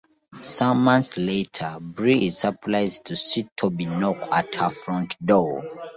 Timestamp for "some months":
0.41-1.15